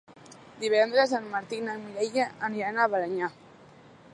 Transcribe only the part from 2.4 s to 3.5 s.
aniran a Balenyà.